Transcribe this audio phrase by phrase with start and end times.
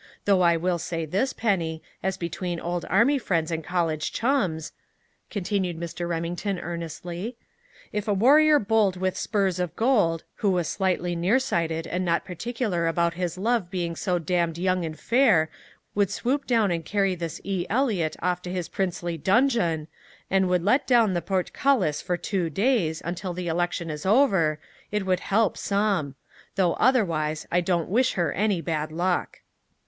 [0.25, 4.71] Though I will say this, Penny, as between old army friends and college chums,"
[5.29, 6.09] continued Mr.
[6.09, 7.37] Remington earnestly,
[7.93, 12.25] "if a warrior bold with spurs of gold, who was slightly near sighted and not
[12.25, 15.51] particular about his love being so damned young and fair,
[15.93, 17.67] would swoop down and carry this E.
[17.69, 19.85] Eliot off to his princely donjon,
[20.31, 24.57] and would let down the portcullis for two days, until the election is over,
[24.91, 26.15] it would help some!
[26.55, 29.41] Though otherwise I don't wish her any bad luck!"